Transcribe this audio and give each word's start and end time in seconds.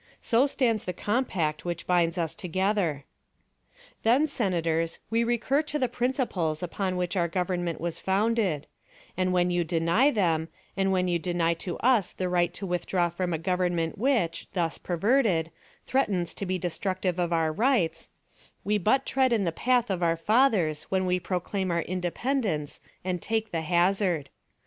So 0.19 0.47
stands 0.47 0.85
the 0.85 0.93
compact 0.93 1.63
which 1.63 1.85
binds 1.85 2.17
us 2.17 2.33
together. 2.33 3.05
"Then, 4.01 4.25
Senators, 4.25 4.97
we 5.11 5.23
recur 5.23 5.61
to 5.61 5.77
the 5.77 5.87
principles 5.87 6.63
upon 6.63 6.97
which 6.97 7.15
our 7.15 7.27
Government 7.27 7.79
was 7.79 7.99
founded; 7.99 8.65
and 9.15 9.31
when 9.31 9.51
you 9.51 9.63
deny 9.63 10.09
them, 10.09 10.47
and 10.75 10.91
when 10.91 11.07
you 11.07 11.19
deny 11.19 11.53
to 11.53 11.77
us 11.81 12.13
the 12.13 12.29
right 12.29 12.51
to 12.55 12.65
withdraw 12.65 13.09
from 13.09 13.31
a 13.31 13.37
Government 13.37 13.95
which, 13.99 14.47
thus 14.53 14.79
perverted, 14.79 15.51
threatens 15.85 16.33
to 16.33 16.47
be 16.47 16.57
destructive 16.57 17.19
of 17.19 17.31
our 17.31 17.53
rights, 17.53 18.09
we 18.63 18.79
but 18.79 19.05
tread 19.05 19.31
in 19.31 19.43
the 19.43 19.51
path 19.51 19.91
of 19.91 20.01
our 20.01 20.17
fathers 20.17 20.81
when 20.89 21.05
we 21.05 21.19
proclaim 21.19 21.69
our 21.69 21.83
independence 21.83 22.81
and 23.05 23.21
take 23.21 23.51
the 23.51 23.61
hazard. 23.61 24.31